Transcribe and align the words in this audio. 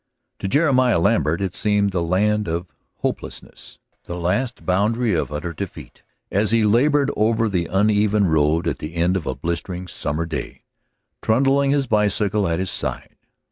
To 0.39 0.47
Jeremiah 0.47 0.97
Lambert 0.97 1.41
it 1.41 1.53
seemed 1.53 1.91
the 1.91 2.01
land 2.01 2.47
of 2.47 2.65
hopelessness, 3.01 3.77
the 4.05 4.15
last 4.15 4.65
boundary 4.65 5.13
of 5.13 5.31
utter 5.31 5.53
defeat 5.53 6.01
as 6.31 6.49
he 6.49 6.63
labored 6.65 7.11
over 7.15 7.47
the 7.47 7.67
uneven 7.67 8.25
road 8.25 8.67
at 8.67 8.79
the 8.79 8.95
end 8.95 9.15
of 9.15 9.27
a 9.27 9.35
blistering 9.35 9.87
summer 9.87 10.25
day, 10.25 10.63
trundling 11.21 11.69
his 11.69 11.85
bicycle 11.85 12.47
at 12.47 12.57
his 12.57 12.71
side. 12.71 13.15